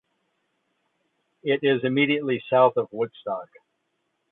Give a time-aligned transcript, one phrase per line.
[1.43, 3.49] It is immediately south of Woodstock.